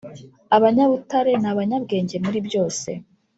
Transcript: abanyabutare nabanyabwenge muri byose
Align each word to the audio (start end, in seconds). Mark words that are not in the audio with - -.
abanyabutare 0.55 1.31
nabanyabwenge 1.43 2.15
muri 2.25 2.39
byose 2.47 2.89